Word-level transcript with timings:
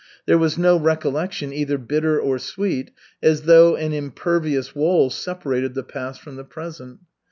There 0.25 0.39
was 0.39 0.57
no 0.57 0.77
recollection, 0.79 1.53
either 1.53 1.77
bitter 1.77 2.19
or 2.19 2.39
sweet, 2.39 2.89
as 3.21 3.43
though 3.43 3.75
an 3.75 3.93
impervious 3.93 4.73
wall 4.73 5.11
separated 5.11 5.75
the 5.75 5.83
past 5.83 6.21
from 6.21 6.37
the 6.37 6.43
present. 6.43 7.01